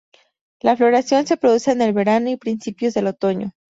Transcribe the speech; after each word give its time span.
La 0.61 0.75
floración 0.75 1.27
se 1.27 1.37
produce 1.37 1.69
en 1.73 1.83
el 1.83 1.93
verano 1.93 2.31
y 2.31 2.35
principios 2.35 2.95
del 2.95 3.05
otoño. 3.05 3.51